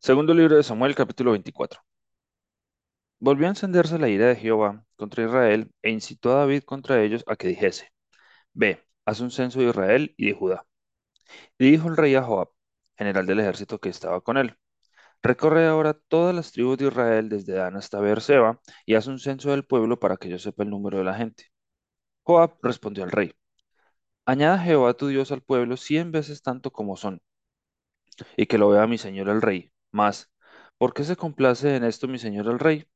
[0.00, 1.80] Segundo libro de Samuel, capítulo 24.
[3.18, 7.22] Volvió a encenderse la ira de Jehová contra Israel e incitó a David contra ellos
[7.26, 7.92] a que dijese,
[8.54, 10.66] Ve, haz un censo de Israel y de Judá.
[11.58, 12.48] Y dijo el rey a Joab,
[12.98, 14.56] general del ejército que estaba con él,
[15.22, 19.50] Recorre ahora todas las tribus de Israel desde Dan hasta Beerseba y haz un censo
[19.50, 21.46] del pueblo para que yo sepa el número de la gente.
[22.24, 23.34] Joab respondió al rey,
[24.26, 27.22] Añada Jehová tu Dios al pueblo cien veces tanto como son,
[28.36, 29.72] y que lo vea mi señor el rey.
[29.92, 30.30] Mas,
[30.78, 32.86] ¿por qué se complace en esto mi señor el rey?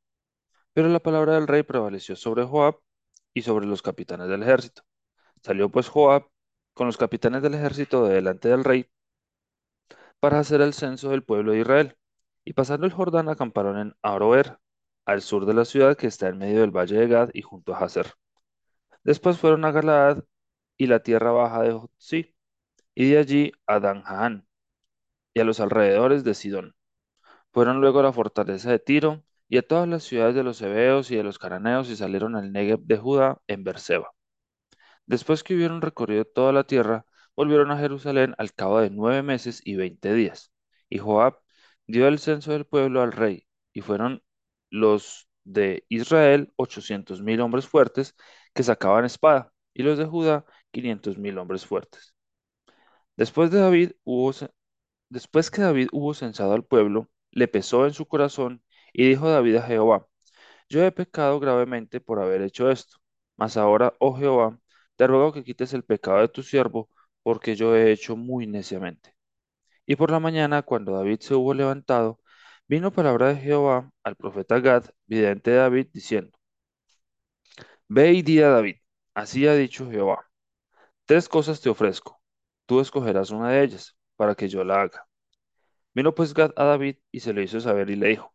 [0.72, 2.76] Pero la palabra del rey prevaleció sobre Joab
[3.34, 4.82] y sobre los capitanes del ejército.
[5.42, 6.28] Salió pues Joab
[6.74, 8.90] con los capitanes del ejército de delante del rey
[10.20, 11.96] para hacer el censo del pueblo de Israel.
[12.44, 14.58] Y pasando el Jordán acamparon en Aroer,
[15.04, 17.74] al sur de la ciudad que está en medio del valle de Gad y junto
[17.74, 18.14] a Hazer.
[19.02, 20.24] Después fueron a Galaad
[20.78, 22.34] y la tierra baja de Jotzi,
[22.94, 24.46] y de allí a Danjaan
[25.34, 26.74] y a los alrededores de Sidón.
[27.54, 31.10] Fueron luego a la fortaleza de Tiro y a todas las ciudades de los heveos
[31.10, 34.12] y de los cananeos y salieron al Negev de Judá en Berseba.
[35.06, 37.06] Después que hubieron recorrido toda la tierra,
[37.36, 40.52] volvieron a Jerusalén al cabo de nueve meses y veinte días.
[40.88, 41.38] Y Joab
[41.86, 44.22] dio el censo del pueblo al rey, y fueron
[44.70, 48.16] los de Israel ochocientos mil hombres fuertes
[48.54, 52.14] que sacaban espada, y los de Judá quinientos mil hombres fuertes.
[53.16, 54.32] Después de David hubo,
[55.08, 58.62] después que David hubo censado al pueblo, le pesó en su corazón,
[58.94, 60.06] y dijo David a Jehová,
[60.68, 62.98] Yo he pecado gravemente por haber hecho esto,
[63.36, 64.58] mas ahora, oh Jehová,
[64.96, 66.90] te ruego que quites el pecado de tu siervo,
[67.22, 69.14] porque yo he hecho muy neciamente.
[69.86, 72.20] Y por la mañana, cuando David se hubo levantado,
[72.68, 76.36] vino palabra de Jehová al profeta Gad, vidente de David, diciendo,
[77.88, 78.76] Ve y di a David,
[79.14, 80.26] así ha dicho Jehová,
[81.06, 82.20] tres cosas te ofrezco,
[82.66, 85.06] tú escogerás una de ellas, para que yo la haga.
[85.94, 88.34] Vino pues Gad a David y se lo hizo saber y le dijo,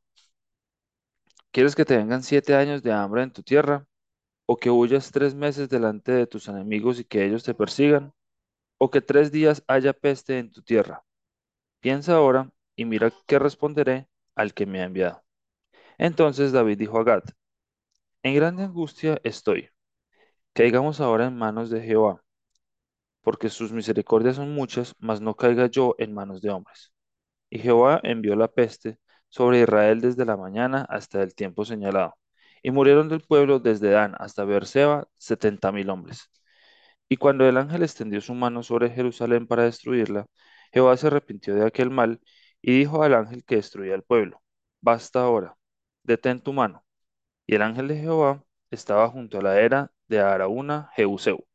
[1.52, 3.86] ¿quieres que te vengan siete años de hambre en tu tierra?
[4.48, 8.14] ¿O que huyas tres meses delante de tus enemigos y que ellos te persigan?
[8.80, 11.06] ¿O que tres días haya peste en tu tierra?
[11.82, 15.24] Piensa ahora y mira qué responderé al que me ha enviado.
[15.98, 17.24] Entonces David dijo a Gad,
[18.24, 19.70] en grande angustia estoy.
[20.54, 22.24] Caigamos ahora en manos de Jehová,
[23.22, 26.92] porque sus misericordias son muchas, mas no caiga yo en manos de hombres.
[27.50, 29.00] Y Jehová envió la peste
[29.30, 32.16] sobre Israel desde la mañana hasta el tiempo señalado.
[32.64, 36.30] Y murieron del pueblo desde Dan hasta Beerseba setenta mil hombres.
[37.10, 40.28] Y cuando el ángel extendió su mano sobre Jerusalén para destruirla,
[40.72, 42.22] Jehová se arrepintió de aquel mal
[42.62, 44.42] y dijo al ángel que destruía el pueblo,
[44.82, 45.58] Basta ahora,
[46.04, 46.86] detén tu mano.
[47.48, 51.46] Y el ángel de Jehová estaba junto a la era de Araúna, Jebuseo.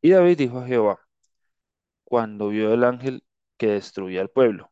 [0.00, 1.00] Y David dijo a Jehová,
[2.04, 3.24] cuando vio el ángel
[3.58, 4.70] que destruía el pueblo,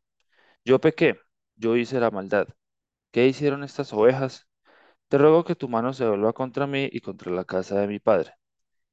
[0.64, 1.18] Yo pequé,
[1.56, 2.48] yo hice la maldad.
[3.12, 4.48] ¿Qué hicieron estas ovejas?
[5.08, 7.98] Te ruego que tu mano se vuelva contra mí y contra la casa de mi
[8.00, 8.34] padre.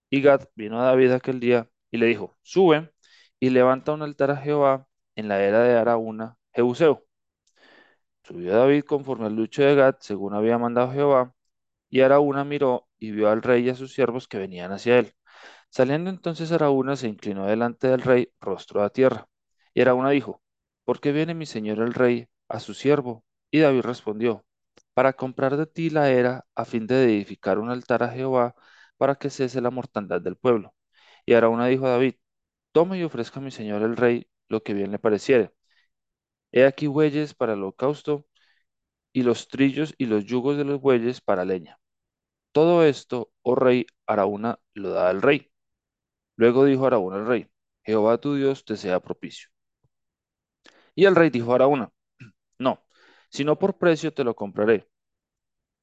[0.09, 2.92] Y Gad vino a David aquel día y le dijo, Sube
[3.40, 7.06] y levanta un altar a Jehová en la era de Araúna, Jebuseo.
[8.24, 11.34] Subió David conforme al lucho de Gad, según había mandado Jehová,
[11.90, 15.14] y Araúna miró y vio al rey y a sus siervos que venían hacia él.
[15.70, 19.28] Saliendo entonces Araúna se inclinó delante del rey, rostro a tierra.
[19.74, 20.42] Y Araúna dijo,
[20.91, 23.24] ¿por qué viene mi señor el rey a su siervo?
[23.50, 24.46] Y David respondió,
[24.94, 28.56] para comprar de ti la era a fin de edificar un altar a Jehová
[28.97, 30.75] para que cese la mortandad del pueblo.
[31.25, 32.16] Y Araúna dijo a David,
[32.74, 35.53] tome y ofrezca a mi señor el rey lo que bien le pareciere.
[36.52, 38.25] He aquí bueyes para el holocausto
[39.13, 41.79] y los trillos y los yugos de los bueyes para leña.
[42.53, 45.52] Todo esto, oh rey, Araúna lo da al rey.
[46.38, 47.47] Luego dijo Araúna al rey,
[47.84, 49.50] Jehová tu Dios te sea propicio.
[50.96, 51.91] Y el rey dijo a Araúna,
[52.59, 52.84] no,
[53.29, 54.88] sino por precio te lo compraré,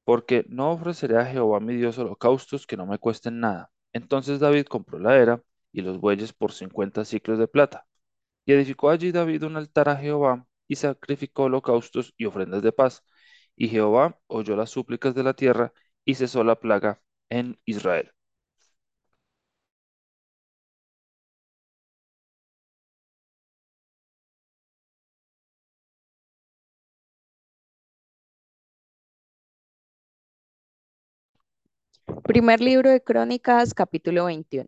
[0.03, 3.71] porque no ofreceré a Jehová mi Dios holocaustos que no me cuesten nada.
[3.93, 7.85] Entonces David compró la era y los bueyes por cincuenta ciclos de plata.
[8.45, 13.03] Y edificó allí David un altar a Jehová y sacrificó holocaustos y ofrendas de paz.
[13.55, 15.73] Y Jehová oyó las súplicas de la tierra
[16.05, 18.11] y cesó la plaga en Israel.
[32.17, 34.67] Primer libro de Crónicas, capítulo 21.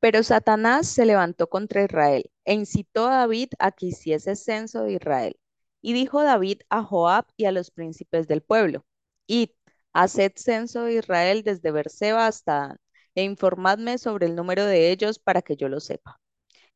[0.00, 4.94] Pero Satanás se levantó contra Israel e incitó a David a que hiciese censo de
[4.94, 5.36] Israel.
[5.80, 8.84] Y dijo David a Joab y a los príncipes del pueblo,
[9.26, 9.50] Id,
[9.92, 12.76] haced censo de Israel desde Berseba hasta Dan,
[13.14, 16.20] e informadme sobre el número de ellos para que yo lo sepa.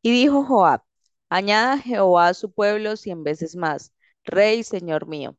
[0.03, 0.83] Y dijo Joab,
[1.29, 3.93] Añada Jehová a su pueblo cien veces más,
[4.25, 5.37] Rey, Señor mío.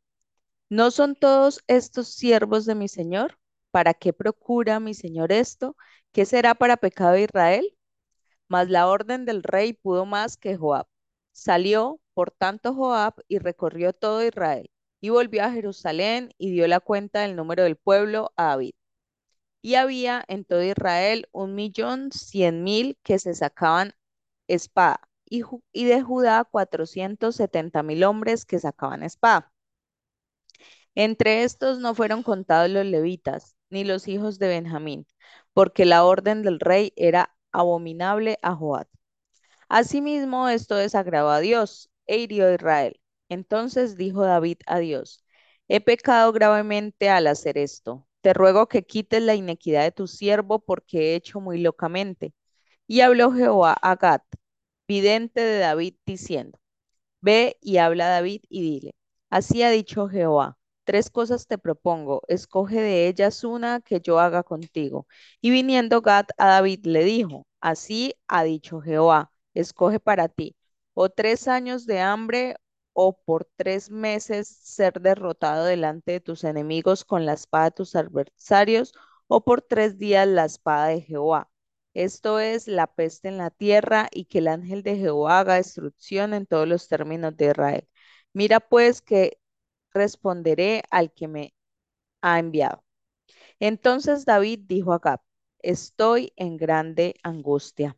[0.69, 3.37] ¿No son todos estos siervos de mi Señor?
[3.71, 5.75] ¿Para qué procura mi Señor esto?
[6.11, 7.77] ¿Qué será para pecado de Israel?
[8.49, 10.87] Mas la orden del rey pudo más que Joab.
[11.33, 14.69] Salió, por tanto, Joab y recorrió todo Israel,
[15.01, 18.73] y volvió a Jerusalén y dio la cuenta del número del pueblo a David.
[19.61, 23.93] Y había en todo Israel un millón cien mil que se sacaban
[24.47, 25.43] espada, y,
[25.73, 29.53] y de Judá cuatrocientos setenta mil hombres que sacaban espada.
[30.99, 35.05] Entre estos no fueron contados los levitas, ni los hijos de Benjamín,
[35.53, 38.87] porque la orden del rey era abominable a Joab.
[39.69, 42.99] Asimismo, esto desagradó a Dios e hirió a Israel.
[43.29, 45.23] Entonces dijo David a Dios,
[45.67, 48.07] he pecado gravemente al hacer esto.
[48.21, 52.33] Te ruego que quites la inequidad de tu siervo porque he hecho muy locamente.
[52.87, 54.21] Y habló Jehová a Gad,
[54.87, 56.59] vidente de David, diciendo,
[57.21, 58.95] Ve y habla a David y dile,
[59.29, 64.43] así ha dicho Jehová, tres cosas te propongo, escoge de ellas una que yo haga
[64.43, 65.07] contigo.
[65.41, 70.55] Y viniendo Gad a David le dijo, así ha dicho Jehová, escoge para ti,
[70.93, 72.55] o tres años de hambre,
[72.93, 77.95] o por tres meses ser derrotado delante de tus enemigos con la espada de tus
[77.95, 78.93] adversarios,
[79.27, 81.49] o por tres días la espada de Jehová.
[81.93, 86.33] Esto es la peste en la tierra y que el ángel de Jehová haga destrucción
[86.33, 87.87] en todos los términos de Israel.
[88.33, 89.39] Mira pues que
[89.93, 91.53] responderé al que me
[92.21, 92.83] ha enviado.
[93.59, 95.19] Entonces David dijo a Gad,
[95.61, 97.97] estoy en grande angustia.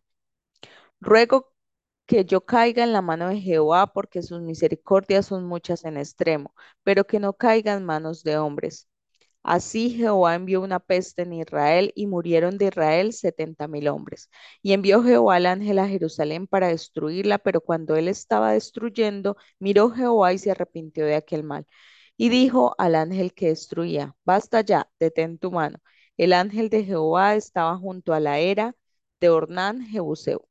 [1.01, 1.53] Ruego
[2.06, 6.56] que yo caiga en la mano de Jehová porque sus misericordias son muchas en extremo,
[6.83, 8.88] pero que no caiga en manos de hombres.
[9.44, 14.30] Así Jehová envió una peste en Israel y murieron de Israel setenta mil hombres.
[14.62, 19.89] Y envió Jehová al ángel a Jerusalén para destruirla, pero cuando él estaba destruyendo, miró
[19.91, 21.65] Jehová y se arrepintió de aquel mal.
[22.18, 25.80] Y dijo al ángel que destruía, basta ya, detén tu mano.
[26.18, 28.75] El ángel de Jehová estaba junto a la era
[29.21, 30.47] de Ornán Jebuseo.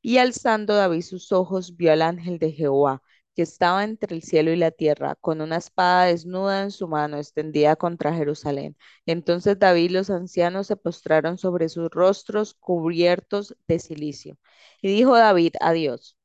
[0.00, 3.02] Y alzando David sus ojos, vio al ángel de Jehová,
[3.34, 7.16] que estaba entre el cielo y la tierra, con una espada desnuda en su mano,
[7.18, 8.76] extendida contra Jerusalén.
[9.06, 14.38] Entonces David y los ancianos se postraron sobre sus rostros cubiertos de cilicio.
[14.82, 16.16] Y dijo David a Dios,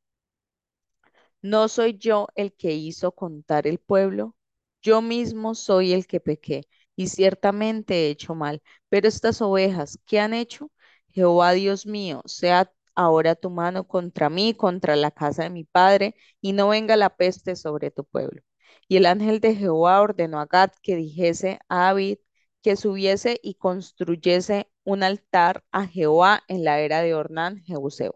[1.41, 4.35] ¿No soy yo el que hizo contar el pueblo?
[4.81, 6.63] Yo mismo soy el que pequé,
[6.95, 8.61] y ciertamente he hecho mal.
[8.89, 10.71] Pero estas ovejas, ¿qué han hecho?
[11.11, 16.15] Jehová Dios mío, sea ahora tu mano contra mí, contra la casa de mi padre,
[16.41, 18.41] y no venga la peste sobre tu pueblo.
[18.87, 22.17] Y el ángel de Jehová ordenó a Gad que dijese a David
[22.61, 28.15] que subiese y construyese un altar a Jehová en la era de Ornán, Jebuseo.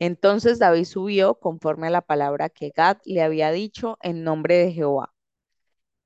[0.00, 4.72] Entonces David subió conforme a la palabra que Gad le había dicho en nombre de
[4.72, 5.14] Jehová.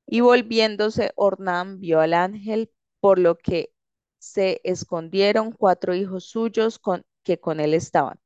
[0.06, 2.70] Y volviéndose Ornán vio al ángel,
[3.00, 3.72] por lo que
[4.18, 8.20] se escondieron cuatro hijos suyos con, que con él estaban.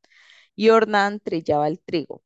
[0.56, 2.22] Y Ornán trillaba el trigo.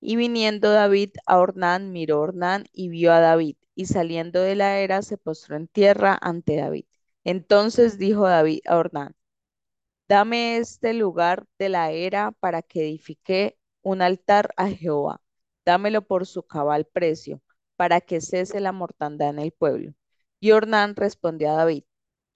[0.00, 3.56] Y viniendo David a Ornán, miró Ornán y vio a David.
[3.74, 6.86] Y saliendo de la era, se postró en tierra ante David.
[7.24, 9.14] Entonces dijo David a Ornán,
[10.08, 15.20] Dame este lugar de la era para que edifique un altar a Jehová.
[15.64, 17.42] Dámelo por su cabal precio,
[17.76, 19.94] para que cese la mortandad en el pueblo.
[20.40, 21.84] Y Ornán respondió a David,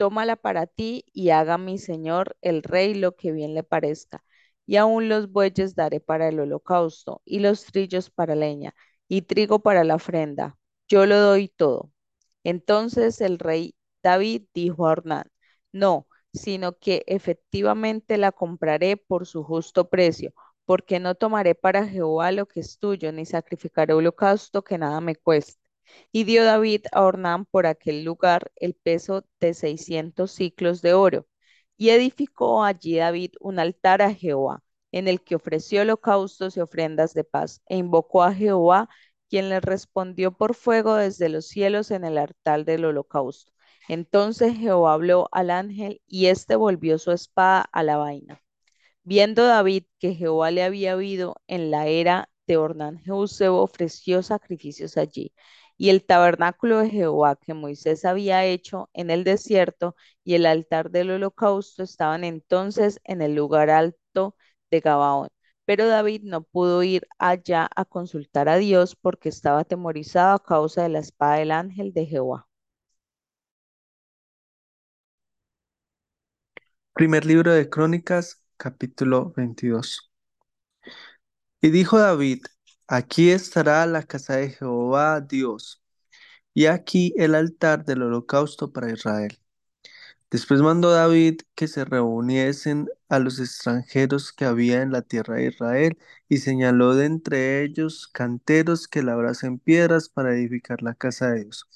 [0.01, 4.25] tómala para ti y haga mi señor el rey lo que bien le parezca.
[4.67, 8.75] Y aún los bueyes daré para el holocausto, y los trillos para leña,
[9.09, 10.57] y trigo para la ofrenda.
[10.89, 11.93] Yo lo doy todo.
[12.45, 15.27] Entonces el rey David dijo a Ornán,
[15.73, 20.33] no sino que efectivamente la compraré por su justo precio,
[20.65, 25.17] porque no tomaré para Jehová lo que es tuyo, ni sacrificaré holocausto que nada me
[25.17, 25.70] cueste.
[26.13, 31.27] Y dio David a Ornán por aquel lugar el peso de seiscientos ciclos de oro.
[31.77, 37.15] Y edificó allí David un altar a Jehová, en el que ofreció holocaustos y ofrendas
[37.15, 38.89] de paz, e invocó a Jehová,
[39.29, 43.53] quien le respondió por fuego desde los cielos en el altar del holocausto.
[43.89, 48.43] Entonces Jehová habló al ángel y éste volvió su espada a la vaina.
[49.03, 54.97] Viendo David que Jehová le había oído en la era de Ornán Jebuseo, ofreció sacrificios
[54.97, 55.33] allí.
[55.81, 60.91] Y el tabernáculo de Jehová que Moisés había hecho en el desierto y el altar
[60.91, 64.37] del holocausto estaban entonces en el lugar alto
[64.71, 65.29] de Gabaón.
[65.65, 70.83] Pero David no pudo ir allá a consultar a Dios porque estaba atemorizado a causa
[70.83, 72.47] de la espada del ángel de Jehová.
[76.93, 80.13] Primer libro de Crónicas, capítulo 22.
[81.63, 82.43] Y dijo David,
[82.91, 85.83] aquí estará la casa de Jehová Dios,
[86.55, 89.39] y aquí el altar del holocausto para Israel.
[90.31, 95.49] Después mandó David que se reuniesen a los extranjeros que había en la tierra de
[95.49, 101.45] Israel y señaló de entre ellos canteros que labrasen piedras para edificar la casa de
[101.45, 101.67] Dios.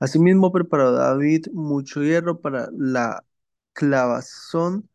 [0.00, 3.24] Asimismo preparó David mucho hierro para la
[3.74, 4.90] clavazón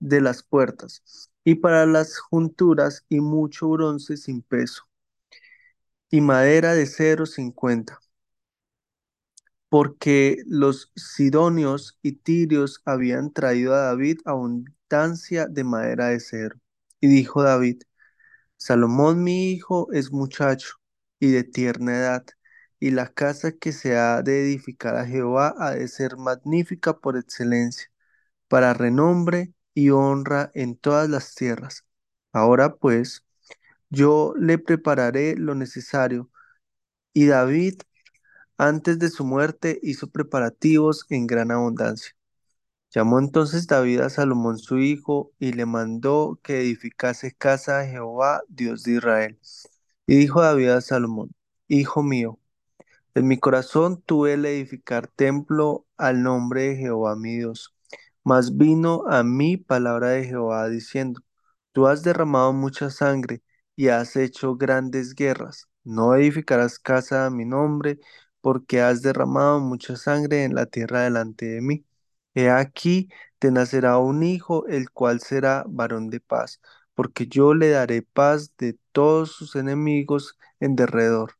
[0.00, 4.87] de las puertas y para las junturas y mucho bronce sin peso
[6.10, 7.98] y madera de cedro cincuenta
[9.68, 16.58] porque los sidonios y tirios habían traído a David abundancia de madera de cedro.
[17.00, 17.82] Y dijo David,
[18.56, 20.74] Salomón mi hijo es muchacho
[21.20, 22.26] y de tierna edad,
[22.80, 27.16] y la casa que se ha de edificar a Jehová ha de ser magnífica por
[27.18, 27.90] excelencia,
[28.48, 31.84] para renombre y honra en todas las tierras.
[32.32, 33.24] Ahora pues,
[33.90, 36.30] yo le prepararé lo necesario.
[37.12, 37.80] Y David
[38.58, 42.12] antes de su muerte hizo preparativos en gran abundancia.
[42.90, 48.42] Llamó entonces David a Salomón su hijo y le mandó que edificase casa a Jehová,
[48.48, 49.38] Dios de Israel.
[50.06, 51.34] Y dijo David a Salomón,
[51.68, 52.38] Hijo mío,
[53.14, 57.74] en mi corazón tuve el edificar templo al nombre de Jehová mi Dios.
[58.24, 61.20] Mas vino a mí palabra de Jehová diciendo,
[61.72, 63.42] Tú has derramado mucha sangre
[63.78, 65.68] y has hecho grandes guerras.
[65.84, 68.00] No edificarás casa a mi nombre,
[68.40, 71.86] porque has derramado mucha sangre en la tierra delante de mí.
[72.34, 73.08] He aquí
[73.38, 76.60] te nacerá un hijo, el cual será varón de paz,
[76.94, 81.34] porque yo le daré paz de todos sus enemigos en derredor.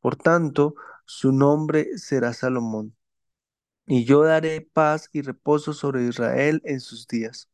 [0.00, 0.74] Por tanto,
[1.06, 2.96] su nombre será Salomón,
[3.86, 7.48] y yo daré paz y reposo sobre Israel en sus días.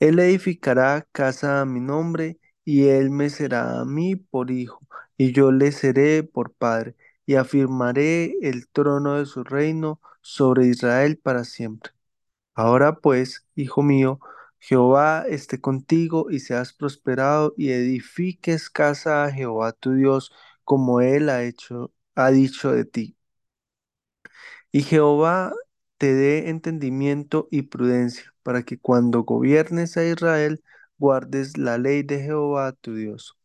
[0.00, 4.82] Él edificará casa a mi nombre, y él me será a mí por hijo,
[5.18, 6.96] y yo le seré por padre,
[7.26, 11.92] y afirmaré el trono de su reino sobre Israel para siempre.
[12.54, 14.20] Ahora pues, hijo mío,
[14.58, 20.32] Jehová esté contigo y seas prosperado y edifiques casa a Jehová tu Dios,
[20.64, 23.16] como él ha hecho, ha dicho de ti.
[24.72, 25.52] Y Jehová
[25.98, 30.62] te dé entendimiento y prudencia, para que cuando gobiernes a Israel,
[30.98, 33.36] guardes la ley de Jehová tu Dios.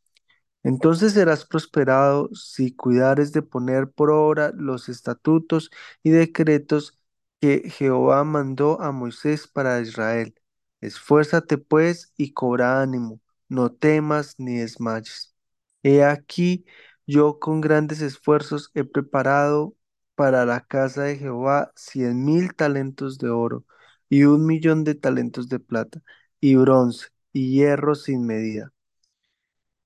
[0.63, 5.72] Entonces serás prosperado si cuidares de poner por obra los estatutos
[6.03, 7.00] y decretos
[7.39, 10.36] que Jehová mandó a Moisés para Israel.
[10.81, 15.36] Esfuérzate pues y cobra ánimo, no temas ni desmayes.
[15.84, 16.65] He aquí,
[17.08, 19.75] yo con grandes esfuerzos he preparado
[20.15, 23.65] para la casa de Jehová cien mil talentos de oro
[24.10, 26.01] y un millón de talentos de plata
[26.39, 28.71] y bronce y hierro sin medida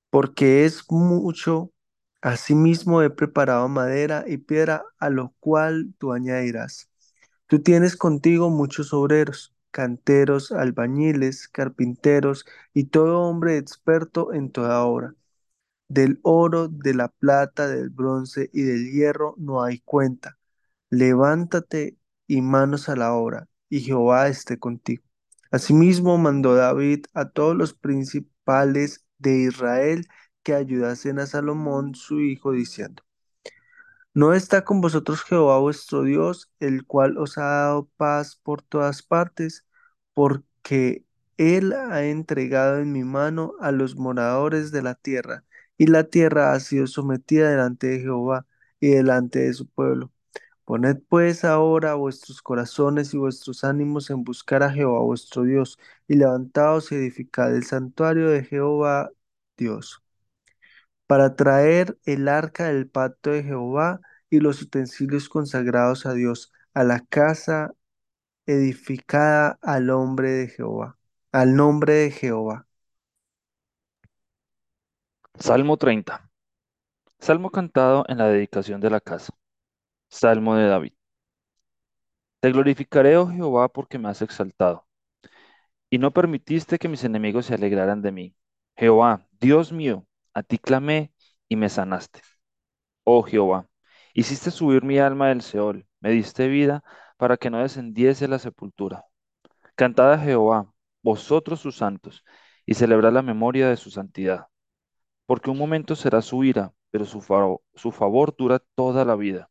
[0.09, 1.71] porque es mucho.
[2.21, 6.89] Asimismo he preparado madera y piedra, a lo cual tú añadirás.
[7.47, 15.15] Tú tienes contigo muchos obreros, canteros, albañiles, carpinteros y todo hombre experto en toda obra.
[15.89, 20.37] Del oro, de la plata, del bronce y del hierro no hay cuenta.
[20.91, 21.97] Levántate
[22.27, 25.04] y manos a la obra, y Jehová esté contigo.
[25.55, 30.05] Asimismo mandó David a todos los principales de Israel
[30.43, 33.03] que ayudasen a Salomón su hijo, diciendo,
[34.13, 39.01] ¿No está con vosotros Jehová vuestro Dios, el cual os ha dado paz por todas
[39.01, 39.65] partes?
[40.13, 41.05] Porque
[41.37, 45.45] él ha entregado en mi mano a los moradores de la tierra,
[45.77, 48.45] y la tierra ha sido sometida delante de Jehová
[48.81, 50.11] y delante de su pueblo.
[50.65, 56.15] Poned pues ahora vuestros corazones y vuestros ánimos en buscar a Jehová vuestro Dios, y
[56.15, 59.09] levantaos y edificad el santuario de Jehová
[59.57, 60.01] Dios
[61.07, 66.83] para traer el arca del pacto de Jehová y los utensilios consagrados a Dios, a
[66.83, 67.73] la casa
[68.45, 70.97] edificada al hombre de Jehová,
[71.31, 72.67] al nombre de Jehová.
[75.39, 76.29] Salmo 30.
[77.19, 79.33] Salmo cantado en la dedicación de la casa.
[80.15, 80.93] Salmo de David.
[82.39, 84.87] Te glorificaré, oh Jehová, porque me has exaltado,
[85.89, 88.35] y no permitiste que mis enemigos se alegraran de mí.
[88.75, 91.13] Jehová, Dios mío, a ti clamé
[91.47, 92.21] y me sanaste.
[93.03, 93.67] Oh Jehová,
[94.13, 96.83] hiciste subir mi alma del Seol, me diste vida
[97.17, 99.05] para que no descendiese la sepultura.
[99.75, 102.23] Cantad a Jehová, vosotros sus santos,
[102.65, 104.47] y celebrad la memoria de su santidad.
[105.27, 107.21] Porque un momento será su ira, pero su,
[107.75, 109.49] su favor dura toda la vida.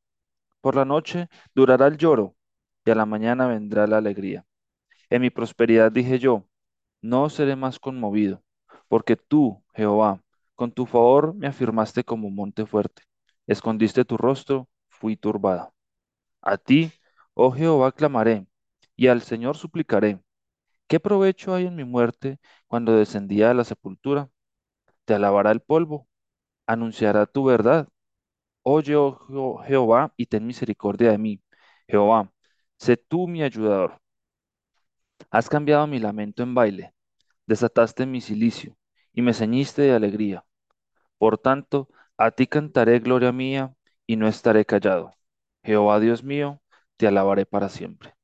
[0.64, 2.36] Por la noche durará el lloro,
[2.86, 4.46] y a la mañana vendrá la alegría.
[5.10, 6.46] En mi prosperidad dije yo,
[7.02, 8.42] no seré más conmovido,
[8.88, 10.22] porque tú, Jehová,
[10.56, 13.02] Con tu favor me afirmaste como monte fuerte.
[13.46, 15.72] Escondiste tu rostro, fui turbada.
[16.42, 16.92] A ti,
[17.34, 18.46] oh Jehová, clamaré,
[18.96, 20.20] y al Señor suplicaré.
[20.88, 24.30] ¿Qué provecho hay en mi muerte cuando descendía a la sepultura?
[25.06, 26.08] Te alabará el polvo,
[26.66, 27.88] anunciará tu verdad.
[28.64, 31.40] Oye, oh Jeho- Jehová, y ten misericordia de mí.
[31.88, 32.30] Jehová,
[32.78, 34.00] sé tú mi ayudador.
[35.30, 36.94] Has cambiado mi lamento en baile,
[37.46, 38.76] desataste mi cilicio,
[39.14, 40.44] y me ceñiste de alegría.
[41.18, 43.74] Por tanto, a ti cantaré gloria mía,
[44.06, 45.14] y no estaré callado.
[45.64, 46.62] Jehová Dios mío,
[46.98, 48.14] te alabaré para siempre.